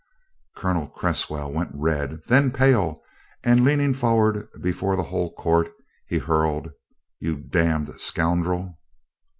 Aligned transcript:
Colonel 0.55 0.87
Cresswell 0.87 1.51
went 1.53 1.69
red, 1.75 2.23
than 2.23 2.49
pale, 2.49 3.03
and 3.43 3.63
leaning 3.63 3.93
forward 3.93 4.47
before 4.59 4.95
the 4.95 5.03
whole 5.03 5.31
court, 5.35 5.71
he 6.07 6.17
hurled: 6.17 6.71
"You 7.19 7.37
damned 7.37 8.01
scoundrel!" 8.01 8.79